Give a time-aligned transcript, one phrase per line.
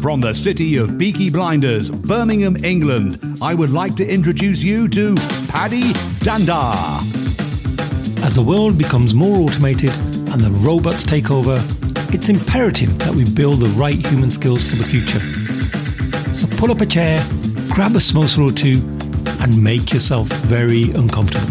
[0.00, 5.14] From the city of Peaky Blinders, Birmingham, England, I would like to introduce you to
[5.48, 5.92] Paddy
[6.24, 6.74] Dhanda.
[8.24, 9.92] As the world becomes more automated
[10.32, 11.62] and the robots take over,
[12.14, 15.20] it's imperative that we build the right human skills for the future.
[16.38, 17.18] So pull up a chair,
[17.68, 18.80] grab a samosa or two,
[19.42, 21.46] and make yourself very uncomfortable.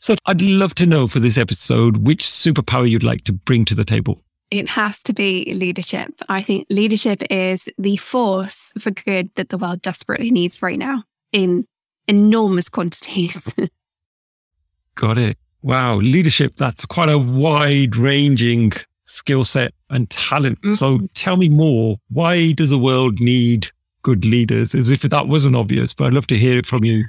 [0.00, 3.74] So I'd love to know for this episode which superpower you'd like to bring to
[3.76, 4.24] the table.
[4.50, 6.10] It has to be leadership.
[6.28, 11.04] I think leadership is the force for good that the world desperately needs right now
[11.32, 11.66] in
[12.06, 13.42] enormous quantities.
[14.94, 15.36] Got it.
[15.62, 15.96] Wow.
[15.96, 18.72] Leadership, that's quite a wide ranging
[19.06, 20.60] skill set and talent.
[20.62, 20.74] Mm-hmm.
[20.74, 21.98] So tell me more.
[22.08, 23.68] Why does the world need
[24.02, 24.74] good leaders?
[24.74, 27.04] As if that wasn't obvious, but I'd love to hear it from you.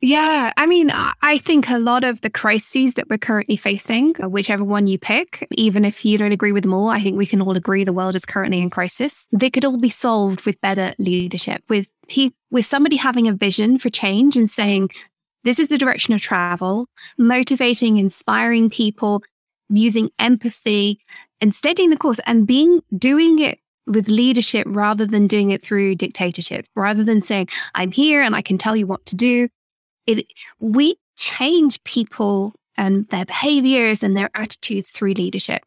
[0.00, 4.28] Yeah, I mean, I think a lot of the crises that we're currently facing, uh,
[4.28, 7.26] whichever one you pick, even if you don't agree with them all, I think we
[7.26, 9.26] can all agree the world is currently in crisis.
[9.32, 13.76] They could all be solved with better leadership, with he, with somebody having a vision
[13.76, 14.90] for change and saying,
[15.42, 16.86] this is the direction of travel,
[17.18, 19.24] motivating, inspiring people,
[19.68, 21.00] using empathy
[21.40, 23.58] and steadying the course and being doing it
[23.88, 28.42] with leadership rather than doing it through dictatorship, rather than saying, I'm here and I
[28.42, 29.48] can tell you what to do.
[30.08, 30.26] It,
[30.58, 35.62] we change people and their behaviors and their attitudes through leadership.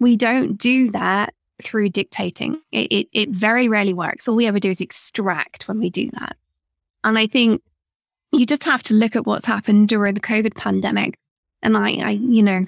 [0.00, 2.60] We don't do that through dictating.
[2.72, 4.26] It, it, it very rarely works.
[4.26, 6.36] All we ever do is extract when we do that.
[7.04, 7.62] And I think
[8.32, 11.16] you just have to look at what's happened during the COVID pandemic.
[11.62, 12.64] And I, I you know,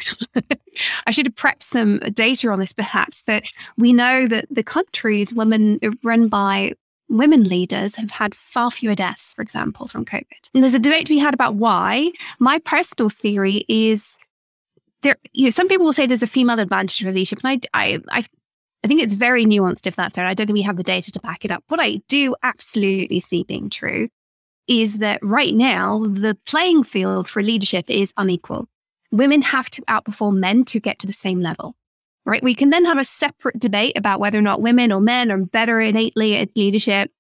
[1.07, 3.43] I should have prepped some data on this perhaps, but
[3.77, 6.75] we know that the countries women run by
[7.09, 10.51] women leaders have had far fewer deaths, for example, from COVID.
[10.55, 12.13] And there's a debate to be had about why.
[12.39, 14.17] My personal theory is
[15.03, 17.41] there, you know, some people will say there's a female advantage for leadership.
[17.45, 18.25] And I, I, I,
[18.83, 20.27] I think it's very nuanced if that's there.
[20.27, 21.65] I don't think we have the data to back it up.
[21.69, 24.09] What I do absolutely see being true
[24.67, 28.69] is that right now, the playing field for leadership is unequal.
[29.13, 31.77] Women have to outperform men to get to the same level,
[32.27, 32.43] right?
[32.43, 35.39] We can then have a separate debate about whether or not women or men are
[35.39, 37.11] better innately at leadership.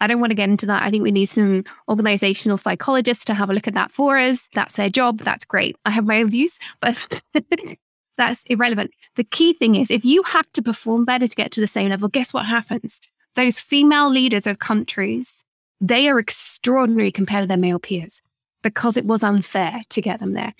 [0.00, 0.82] I don't want to get into that.
[0.82, 4.48] I think we need some organizational psychologists to have a look at that for us.
[4.54, 5.20] That's their job.
[5.20, 5.76] That's great.
[5.86, 7.22] I have my own views, but
[8.18, 8.90] that's irrelevant.
[9.14, 11.90] The key thing is if you have to perform better to get to the same
[11.90, 13.00] level, guess what happens?
[13.36, 15.44] Those female leaders of countries
[15.80, 18.22] they are extraordinary compared to their male peers
[18.62, 20.54] because it was unfair to get them there.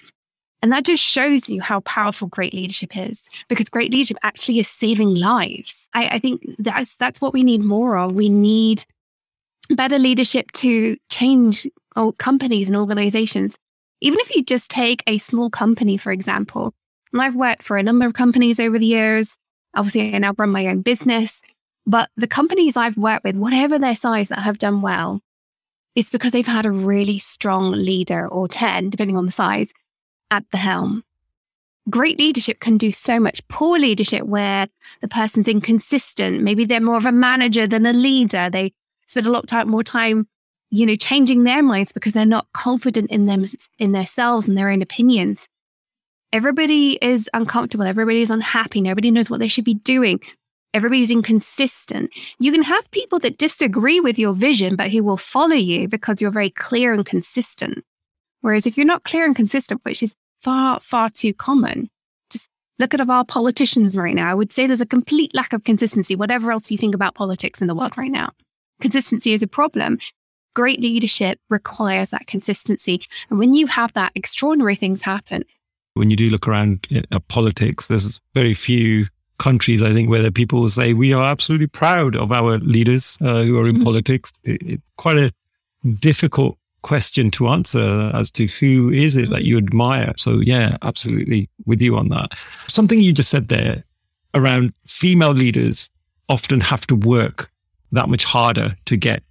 [0.67, 4.67] And that just shows you how powerful great leadership is, because great leadership actually is
[4.67, 5.89] saving lives.
[5.95, 8.17] I, I think that's that's what we need more of.
[8.17, 8.85] We need
[9.71, 11.69] better leadership to change
[12.19, 13.57] companies and organizations.
[14.01, 16.75] Even if you just take a small company, for example,
[17.13, 19.39] and I've worked for a number of companies over the years.
[19.77, 21.43] Obviously, I now run my own business.
[21.87, 25.21] But the companies I've worked with, whatever their size that have done well,
[25.95, 29.73] it's because they've had a really strong leader or 10, depending on the size,
[30.31, 31.05] at the helm.
[31.89, 33.47] Great leadership can do so much.
[33.49, 34.67] Poor leadership, where
[35.01, 38.51] the person's inconsistent, maybe they're more of a manager than a leader.
[38.51, 38.73] They
[39.07, 40.27] spend a lot time, more time,
[40.71, 43.45] you know, changing their minds because they're not confident in them,
[43.79, 45.49] in themselves and their own opinions.
[46.33, 47.87] Everybody is uncomfortable.
[47.87, 48.81] Everybody is unhappy.
[48.81, 50.21] Nobody knows what they should be doing
[50.77, 52.11] everybody's inconsistent.
[52.39, 56.21] You can have people that disagree with your vision, but who will follow you because
[56.21, 57.83] you're very clear and consistent.
[58.41, 61.91] Whereas if you're not clear and consistent, which is far, far too common,
[62.31, 62.49] just
[62.79, 64.31] look at our politicians right now.
[64.31, 67.61] I would say there's a complete lack of consistency, whatever else you think about politics
[67.61, 68.31] in the world right now.
[68.81, 69.99] Consistency is a problem.
[70.55, 73.03] Great leadership requires that consistency.
[73.31, 75.45] And when you have that, extraordinary things happen.
[75.95, 79.07] When you do look around at politics, there's very few
[79.39, 83.19] countries, I think, where the people will say, we are absolutely proud of our leaders
[83.21, 83.85] uh, who are in mm-hmm.
[83.85, 84.33] politics.
[84.45, 85.33] It, it, quite a
[86.01, 90.15] difficult question to answer as to who is it that you admire.
[90.17, 92.31] So, yeah, absolutely with you on that.
[92.69, 93.83] Something you just said there
[94.35, 95.91] around female leaders
[96.29, 97.51] often have to work
[97.91, 99.25] that much harder to get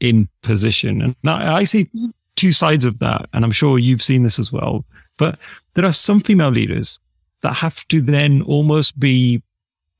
[0.00, 1.00] in position.
[1.00, 1.88] And now I see
[2.34, 4.84] two sides of that, and I'm sure you've seen this as well.
[5.16, 5.38] But
[5.74, 6.98] there are some female leaders
[7.42, 9.42] that have to then almost be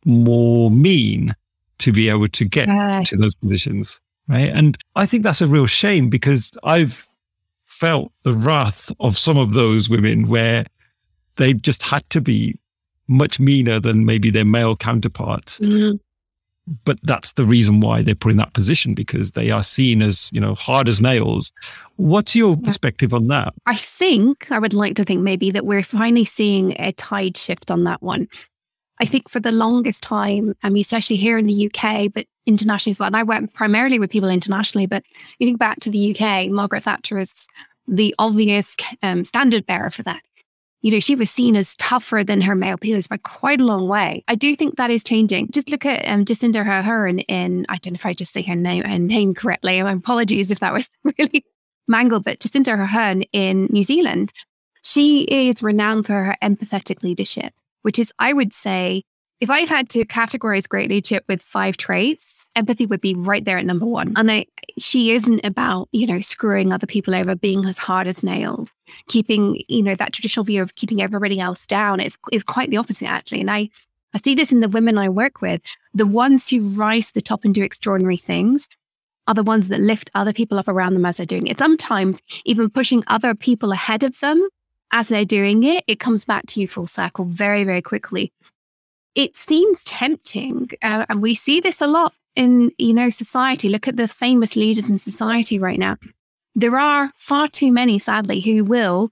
[0.04, 1.36] more mean
[1.78, 2.66] to be able to get
[3.06, 4.00] to those positions.
[4.28, 4.50] Right.
[4.50, 7.05] And I think that's a real shame because I've
[7.78, 10.64] felt the wrath of some of those women where
[11.36, 12.58] they've just had to be
[13.06, 15.60] much meaner than maybe their male counterparts.
[15.60, 15.96] Mm-hmm.
[16.84, 20.30] But that's the reason why they're put in that position because they are seen as,
[20.32, 21.52] you know, hard as nails.
[21.94, 23.54] What's your perspective on that?
[23.66, 27.70] I think I would like to think maybe that we're finally seeing a tide shift
[27.70, 28.26] on that one
[29.00, 32.92] I think for the longest time, I mean, especially here in the UK, but internationally
[32.92, 33.08] as well.
[33.08, 35.02] And I work primarily with people internationally, but
[35.38, 37.46] you think back to the UK, Margaret Thatcher is
[37.86, 40.22] the obvious um, standard bearer for that.
[40.82, 43.88] You know, she was seen as tougher than her male peers by quite a long
[43.88, 44.22] way.
[44.28, 45.50] I do think that is changing.
[45.50, 48.54] Just look at um, Jacinda Ardern in, I don't know if I just say her
[48.54, 49.82] name, her name correctly.
[49.82, 51.44] My apologies if that was really
[51.88, 54.32] mangled, but Jacinda Ardern in New Zealand,
[54.82, 57.52] she is renowned for her empathetic leadership,
[57.86, 59.04] which is, I would say,
[59.40, 63.58] if I had to categorize great leadership with five traits, empathy would be right there
[63.58, 64.12] at number one.
[64.16, 64.46] And I,
[64.76, 68.70] she isn't about, you know, screwing other people over, being as hard as nails,
[69.06, 72.00] keeping, you know, that traditional view of keeping everybody else down.
[72.00, 73.42] It's, is quite the opposite, actually.
[73.42, 73.70] And I,
[74.12, 75.62] I see this in the women I work with.
[75.94, 78.68] The ones who rise to the top and do extraordinary things
[79.28, 81.60] are the ones that lift other people up around them as they're doing it.
[81.60, 84.48] Sometimes even pushing other people ahead of them
[84.92, 88.32] as they're doing it, it comes back to you full circle very, very quickly.
[89.14, 93.68] It seems tempting, uh, and we see this a lot in you know society.
[93.68, 95.96] Look at the famous leaders in society right now.
[96.54, 99.10] There are far too many sadly who will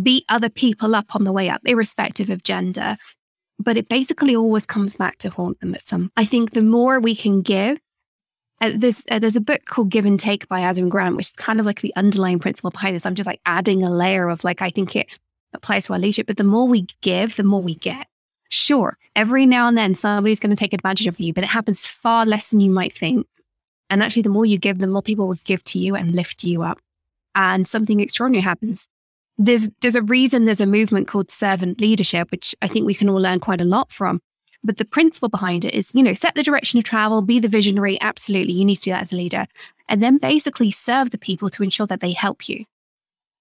[0.00, 2.96] beat other people up on the way up irrespective of gender.
[3.58, 6.98] But it basically always comes back to haunt them at some i think the more
[6.98, 7.78] we can give
[8.60, 11.32] uh, there's uh, there's a book called Give and Take by Adam Grant, which is
[11.32, 13.06] kind of like the underlying principle behind this.
[13.06, 15.18] I'm just like adding a layer of like I think it
[15.54, 16.26] applies to our leadership.
[16.26, 18.06] But the more we give, the more we get.
[18.50, 21.86] Sure, every now and then somebody's going to take advantage of you, but it happens
[21.86, 23.26] far less than you might think.
[23.88, 26.44] And actually, the more you give, the more people will give to you and lift
[26.44, 26.80] you up.
[27.34, 28.86] And something extraordinary happens.
[29.38, 33.08] There's there's a reason there's a movement called servant leadership, which I think we can
[33.08, 34.20] all learn quite a lot from.
[34.62, 37.48] But the principle behind it is, you know, set the direction of travel, be the
[37.48, 37.98] visionary.
[38.00, 38.52] Absolutely.
[38.52, 39.46] You need to do that as a leader.
[39.88, 42.64] And then basically serve the people to ensure that they help you.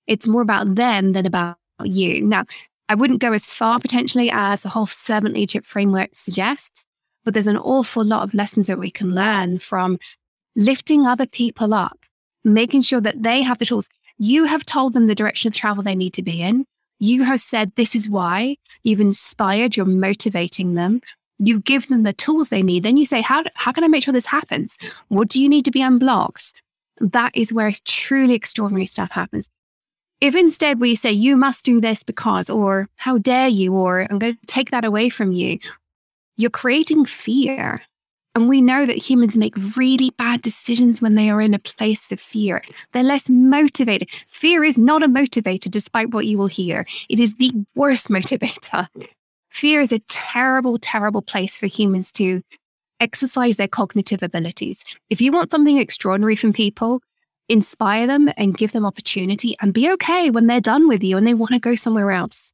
[0.08, 2.22] It's more about them than about you.
[2.22, 2.46] Now,
[2.88, 6.86] I wouldn't go as far potentially as the whole servant leadership framework suggests,
[7.24, 10.00] but there's an awful lot of lessons that we can learn from
[10.56, 12.00] lifting other people up,
[12.44, 13.88] making sure that they have the tools.
[14.18, 16.66] You have told them the direction of travel they need to be in.
[17.00, 18.58] You have said this is why.
[18.84, 21.02] You've inspired, you're motivating them.
[21.38, 22.84] You give them the tools they need.
[22.84, 24.78] Then you say, how, how can I make sure this happens?
[25.08, 26.54] What do you need to be unblocked?
[27.00, 29.48] That is where truly extraordinary stuff happens.
[30.20, 34.20] If instead we say, you must do this because, or how dare you, or I'm
[34.20, 35.60] going to take that away from you,
[36.36, 37.82] you're creating fear.
[38.36, 42.12] And we know that humans make really bad decisions when they are in a place
[42.12, 42.64] of fear.
[42.94, 44.10] They're less motivated.
[44.28, 46.86] Fear is not a motivator, despite what you will hear.
[47.10, 48.88] It is the worst motivator.
[49.50, 52.42] Fear is a terrible, terrible place for humans to
[53.00, 54.84] exercise their cognitive abilities.
[55.10, 57.02] If you want something extraordinary from people,
[57.48, 61.26] inspire them and give them opportunity and be okay when they're done with you and
[61.26, 62.52] they want to go somewhere else.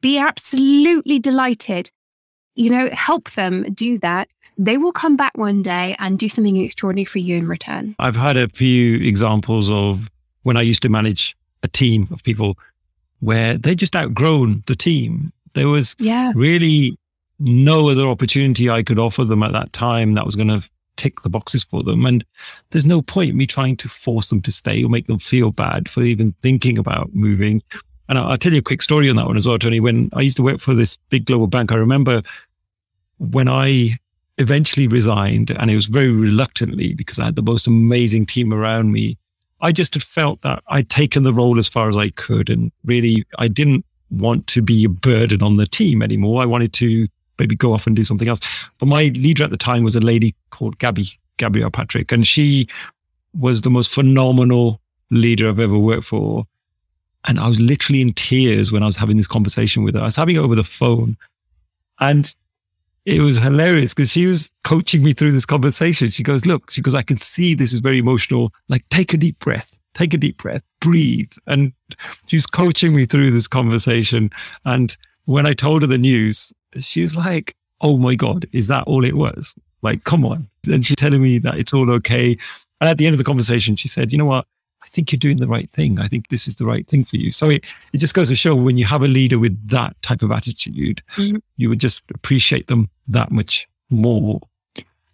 [0.00, 1.90] Be absolutely delighted.
[2.56, 4.28] You know, help them do that.
[4.56, 7.94] They will come back one day and do something extraordinary for you in return.
[7.98, 10.10] I've had a few examples of
[10.42, 12.58] when I used to manage a team of people
[13.20, 15.32] where they just outgrown the team.
[15.54, 16.32] There was yeah.
[16.34, 16.96] really
[17.38, 21.22] no other opportunity I could offer them at that time that was going to tick
[21.22, 22.06] the boxes for them.
[22.06, 22.24] And
[22.70, 25.88] there's no point me trying to force them to stay or make them feel bad
[25.88, 27.62] for even thinking about moving.
[28.08, 29.80] And I'll, I'll tell you a quick story on that one as well, Toni.
[29.80, 32.22] When I used to work for this big global bank, I remember
[33.18, 33.98] when I
[34.38, 38.92] eventually resigned, and it was very reluctantly because I had the most amazing team around
[38.92, 39.16] me.
[39.60, 42.50] I just had felt that I'd taken the role as far as I could.
[42.50, 46.42] And really, I didn't want to be a burden on the team anymore.
[46.42, 48.40] I wanted to maybe go off and do something else.
[48.78, 52.68] But my leader at the time was a lady called Gabby, Gabrielle Patrick, and she
[53.32, 56.46] was the most phenomenal leader I've ever worked for.
[57.26, 60.02] And I was literally in tears when I was having this conversation with her.
[60.02, 61.16] I was having it over the phone.
[62.00, 62.34] And
[63.04, 66.08] it was hilarious because she was coaching me through this conversation.
[66.08, 68.52] She goes, Look, she goes, I can see this is very emotional.
[68.68, 71.32] Like, take a deep breath, take a deep breath, breathe.
[71.46, 71.72] And
[72.26, 74.30] she's coaching me through this conversation.
[74.64, 74.96] And
[75.26, 79.04] when I told her the news, she was like, Oh my God, is that all
[79.04, 79.54] it was?
[79.82, 80.48] Like, come on.
[80.66, 82.38] And she's telling me that it's all okay.
[82.80, 84.46] And at the end of the conversation, she said, You know what?
[84.84, 85.98] I think you're doing the right thing.
[85.98, 87.32] I think this is the right thing for you.
[87.32, 90.22] So it, it just goes to show when you have a leader with that type
[90.22, 91.38] of attitude, mm-hmm.
[91.56, 94.40] you would just appreciate them that much more.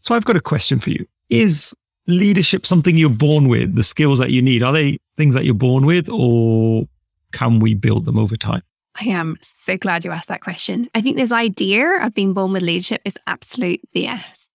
[0.00, 1.06] So I've got a question for you.
[1.28, 1.74] Is
[2.08, 3.76] leadership something you're born with?
[3.76, 6.88] The skills that you need, are they things that you're born with or
[7.32, 8.62] can we build them over time?
[9.00, 10.90] I am so glad you asked that question.
[10.94, 14.48] I think this idea of being born with leadership is absolute BS.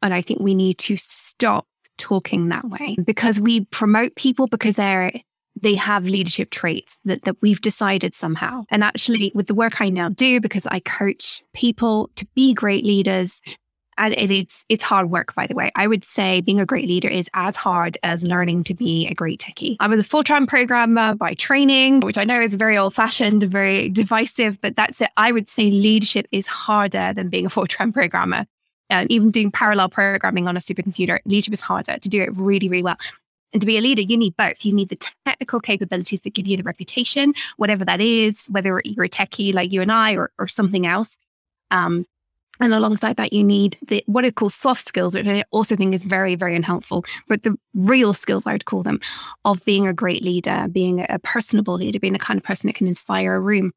[0.00, 1.66] And I think we need to stop
[2.00, 5.12] talking that way because we promote people because they're
[5.62, 8.64] they have leadership traits that, that we've decided somehow.
[8.70, 12.84] And actually, with the work I now do, because I coach people to be great
[12.84, 13.42] leaders,
[13.98, 15.70] and it's it's hard work, by the way.
[15.74, 19.14] I would say being a great leader is as hard as learning to be a
[19.14, 19.76] great techie.
[19.80, 23.42] I was a full time programmer by training, which I know is very old fashioned,
[23.42, 25.10] very divisive, but that's it.
[25.16, 28.46] I would say leadership is harder than being a full time programmer.
[28.90, 32.68] And even doing parallel programming on a supercomputer, leadership is harder to do it really,
[32.68, 32.96] really well.
[33.52, 34.64] And to be a leader, you need both.
[34.64, 39.06] You need the technical capabilities that give you the reputation, whatever that is, whether you're
[39.06, 41.16] a techie like you and I or, or something else.
[41.70, 42.06] Um,
[42.60, 45.94] and alongside that, you need the what are called soft skills, which I also think
[45.94, 47.04] is very, very unhelpful.
[47.26, 49.00] But the real skills, I would call them,
[49.44, 52.76] of being a great leader, being a personable leader, being the kind of person that
[52.76, 53.72] can inspire a room.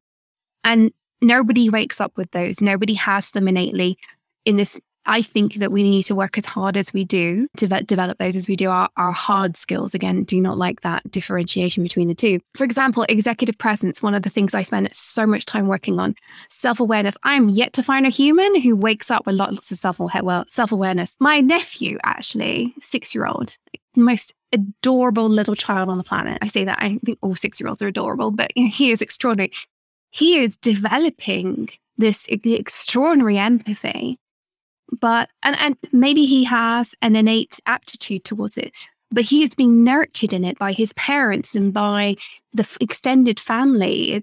[0.64, 0.92] And
[1.22, 2.60] nobody wakes up with those.
[2.60, 3.96] Nobody has them innately
[4.44, 7.66] in this I think that we need to work as hard as we do to
[7.66, 9.94] develop those as we do our, our hard skills.
[9.94, 12.40] Again, do not like that differentiation between the two.
[12.56, 16.14] For example, executive presence, one of the things I spend so much time working on,
[16.48, 17.16] self awareness.
[17.22, 20.44] I am yet to find a human who wakes up with lots of self well,
[20.48, 21.16] self awareness.
[21.20, 23.56] My nephew, actually, six year old,
[23.96, 26.38] most adorable little child on the planet.
[26.40, 29.52] I say that I think all six year olds are adorable, but he is extraordinary.
[30.10, 34.18] He is developing this extraordinary empathy
[35.00, 38.72] but and and maybe he has an innate aptitude towards it
[39.14, 42.16] but he is being nurtured in it by his parents and by
[42.52, 44.20] the extended family eh,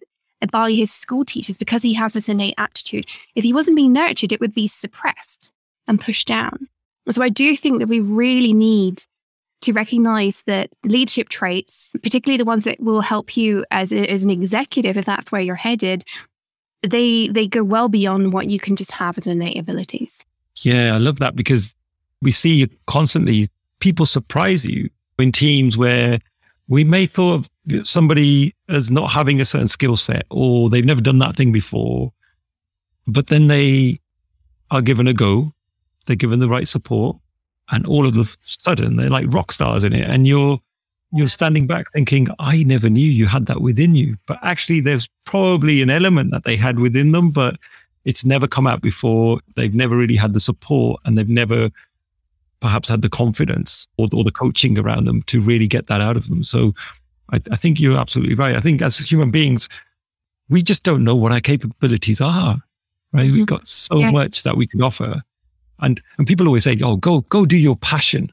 [0.51, 3.06] by his school teachers because he has this innate aptitude.
[3.36, 5.51] If he wasn't being nurtured it would be suppressed
[5.88, 6.68] and pushed down.
[7.10, 9.01] So i do think that we really need
[9.62, 14.30] to recognize that leadership traits particularly the ones that will help you as, as an
[14.30, 16.03] executive if that's where you're headed
[16.84, 20.25] they they go well beyond what you can just have as innate abilities
[20.58, 21.75] yeah, I love that because
[22.22, 23.48] we see constantly.
[23.79, 26.20] People surprise you in teams where
[26.67, 27.34] we may thought
[27.67, 31.51] of somebody as not having a certain skill set or they've never done that thing
[31.51, 32.13] before,
[33.08, 34.00] but then they
[34.70, 35.53] are given a go,
[36.05, 37.17] they're given the right support,
[37.72, 40.60] and all of a sudden they're like rock stars in it, and you're
[41.13, 44.17] you're standing back thinking, I never knew you had that within you.
[44.27, 47.58] But actually, there's probably an element that they had within them, but
[48.05, 49.39] it's never come out before.
[49.55, 51.70] They've never really had the support and they've never
[52.60, 56.15] perhaps had the confidence or, or the coaching around them to really get that out
[56.15, 56.43] of them.
[56.43, 56.74] So
[57.31, 58.55] I, I think you're absolutely right.
[58.55, 59.67] I think as human beings,
[60.50, 62.62] we just don't know what our capabilities are,
[63.13, 63.25] right?
[63.25, 63.34] Mm-hmm.
[63.34, 64.12] We've got so yeah.
[64.12, 65.22] much that we can offer.
[65.79, 68.31] And, and people always say, oh, go, go do your passion.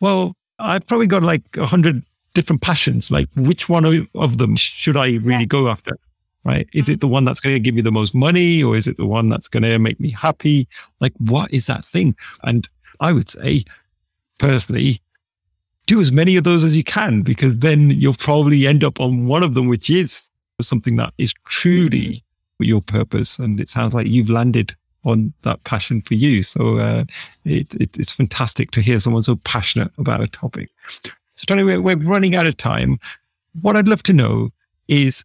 [0.00, 2.02] Well, I've probably got like a hundred
[2.34, 3.10] different passions.
[3.10, 5.44] Like which one of them should I really yeah.
[5.46, 5.96] go after?
[6.44, 6.68] Right?
[6.72, 8.96] Is it the one that's going to give me the most money or is it
[8.96, 10.66] the one that's going to make me happy?
[11.00, 12.16] Like, what is that thing?
[12.42, 12.68] And
[13.00, 13.64] I would say,
[14.38, 15.02] personally,
[15.86, 19.26] do as many of those as you can because then you'll probably end up on
[19.26, 20.30] one of them, which is
[20.60, 22.24] something that is truly
[22.60, 23.38] your purpose.
[23.38, 26.42] And it sounds like you've landed on that passion for you.
[26.42, 27.04] So uh,
[27.44, 30.70] it, it, it's fantastic to hear someone so passionate about a topic.
[31.34, 32.98] So, Toni, we're, we're running out of time.
[33.62, 34.50] What I'd love to know
[34.88, 35.24] is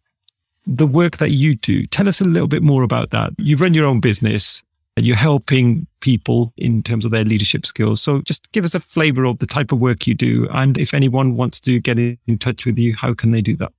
[0.66, 1.86] the work that you do.
[1.86, 3.32] Tell us a little bit more about that.
[3.38, 4.62] You've run your own business
[4.96, 8.00] and you're helping people in terms of their leadership skills.
[8.00, 10.48] So just give us a flavor of the type of work you do.
[10.52, 13.72] And if anyone wants to get in touch with you, how can they do that?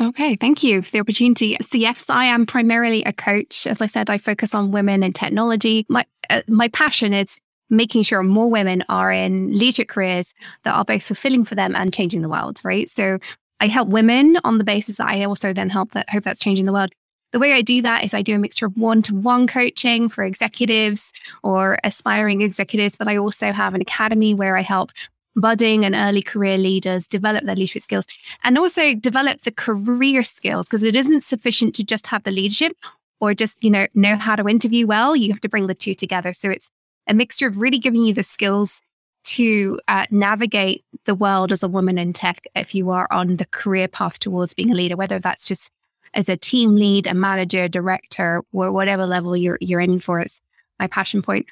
[0.00, 1.56] Okay, thank you for the opportunity.
[1.60, 3.66] So yes, I am primarily a coach.
[3.66, 5.86] As I said, I focus on women and technology.
[5.88, 7.38] My uh, my passion is
[7.70, 11.92] making sure more women are in leadership careers that are both fulfilling for them and
[11.92, 12.88] changing the world, right?
[12.88, 13.18] So
[13.62, 16.66] I help women on the basis that I also then help that hope that's changing
[16.66, 16.90] the world.
[17.30, 20.08] The way I do that is I do a mixture of one to one coaching
[20.08, 21.12] for executives
[21.44, 24.90] or aspiring executives, but I also have an academy where I help
[25.36, 28.04] budding and early career leaders develop their leadership skills
[28.42, 32.76] and also develop the career skills because it isn't sufficient to just have the leadership
[33.20, 35.14] or just, you know, know how to interview well.
[35.14, 36.32] You have to bring the two together.
[36.32, 36.68] So it's
[37.06, 38.80] a mixture of really giving you the skills
[39.24, 43.46] to uh, navigate the world as a woman in tech if you are on the
[43.46, 45.70] career path towards being a leader, whether that's just
[46.14, 50.20] as a team lead, a manager, director, or whatever level you're you're aiming for.
[50.20, 50.40] It's
[50.78, 51.46] my passion point.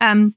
[0.00, 0.34] Um,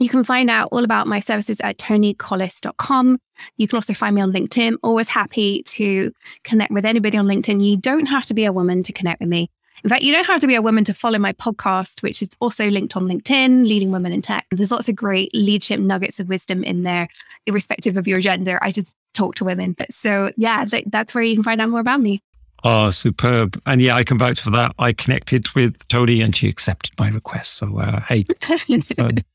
[0.00, 3.18] you can find out all about my services at tonicollis.com.
[3.56, 4.76] You can also find me on LinkedIn.
[4.82, 6.12] Always happy to
[6.42, 7.64] connect with anybody on LinkedIn.
[7.64, 9.50] You don't have to be a woman to connect with me.
[9.84, 12.30] In fact, you don't have to be a woman to follow my podcast, which is
[12.40, 14.46] also linked on LinkedIn, Leading Women in Tech.
[14.50, 17.06] There's lots of great leadership nuggets of wisdom in there,
[17.44, 18.58] irrespective of your gender.
[18.62, 19.76] I just talk to women.
[19.90, 22.22] So, yeah, that's where you can find out more about me.
[22.64, 23.60] Oh, superb.
[23.66, 24.72] And yeah, I can vouch for that.
[24.78, 27.52] I connected with Toni and she accepted my request.
[27.52, 28.24] So, uh, hey,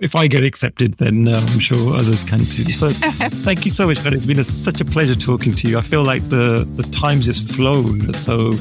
[0.00, 2.64] if I get accepted, then uh, I'm sure others can too.
[2.64, 4.12] So thank you so much, Ben.
[4.12, 5.78] It's been a, such a pleasure talking to you.
[5.78, 8.12] I feel like the, the time's just flown.
[8.12, 8.52] So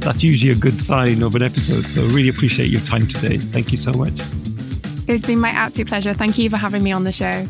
[0.00, 1.84] that's usually a good sign of an episode.
[1.84, 3.36] So really appreciate your time today.
[3.36, 4.20] Thank you so much.
[5.08, 6.14] It's been my absolute pleasure.
[6.14, 7.46] Thank you for having me on the show.